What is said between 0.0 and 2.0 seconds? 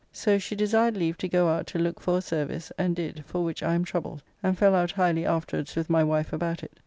So she desired leave to go out to look